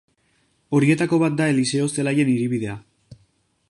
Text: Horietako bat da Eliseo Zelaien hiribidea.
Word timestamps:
Horietako 0.77 1.21
bat 1.25 1.37
da 1.43 1.49
Eliseo 1.53 1.93
Zelaien 1.99 2.33
hiribidea. 2.35 2.83